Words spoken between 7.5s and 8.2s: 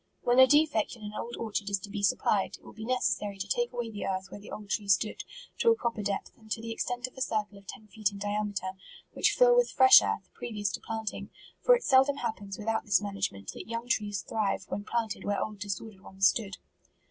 of ten feet in